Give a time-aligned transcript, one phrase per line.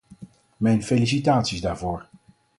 [0.57, 2.05] Mijn felicitaties daarvoor.